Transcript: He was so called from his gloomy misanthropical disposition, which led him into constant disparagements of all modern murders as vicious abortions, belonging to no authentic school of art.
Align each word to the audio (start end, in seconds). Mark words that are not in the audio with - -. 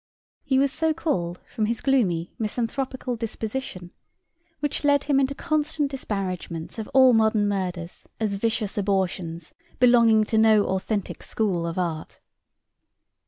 He 0.43 0.57
was 0.57 0.71
so 0.71 0.95
called 0.95 1.39
from 1.45 1.67
his 1.67 1.79
gloomy 1.79 2.33
misanthropical 2.39 3.15
disposition, 3.15 3.91
which 4.59 4.83
led 4.83 5.03
him 5.03 5.19
into 5.19 5.35
constant 5.35 5.91
disparagements 5.91 6.79
of 6.79 6.87
all 6.87 7.13
modern 7.13 7.47
murders 7.47 8.09
as 8.19 8.33
vicious 8.33 8.79
abortions, 8.79 9.53
belonging 9.79 10.23
to 10.23 10.39
no 10.39 10.65
authentic 10.65 11.21
school 11.21 11.67
of 11.67 11.77
art. 11.77 12.19